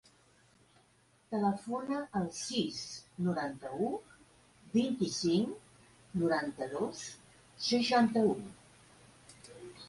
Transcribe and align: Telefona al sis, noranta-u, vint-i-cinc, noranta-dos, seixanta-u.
Telefona 1.33 1.99
al 2.19 2.23
sis, 2.37 2.79
noranta-u, 3.25 3.89
vint-i-cinc, 4.79 5.69
noranta-dos, 6.23 7.05
seixanta-u. 7.69 8.35